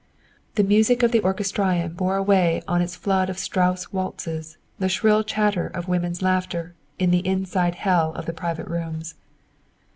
The 0.55 0.63
music 0.63 1.03
of 1.03 1.11
the 1.11 1.19
Orchestrion 1.19 1.93
bore 1.93 2.15
away 2.15 2.63
on 2.67 2.81
its 2.81 2.95
flood 2.95 3.29
of 3.29 3.37
Strauss 3.37 3.93
waltzes 3.93 4.57
the 4.79 4.89
shrill 4.89 5.23
chatter 5.23 5.67
of 5.67 5.87
women's 5.87 6.23
laughter 6.23 6.73
in 6.97 7.11
the 7.11 7.19
inside 7.19 7.75
hell 7.75 8.11
of 8.13 8.25
the 8.25 8.33
private 8.33 8.65
rooms. 8.67 9.13